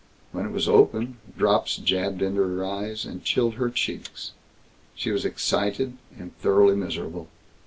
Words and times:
When 0.31 0.47
it 0.47 0.51
was 0.51 0.67
open, 0.67 1.17
drops 1.37 1.77
jabbed 1.77 2.23
into 2.23 2.41
her 2.41 2.65
eyes 2.65 3.05
and 3.05 3.23
chilled 3.23 3.53
her 3.53 3.69
cheeks. 3.69 4.31
She 4.95 5.11
was 5.11 5.25
excited 5.25 5.95
and 6.17 6.35
thoroughly 6.39 6.75
miserable. 6.75 7.27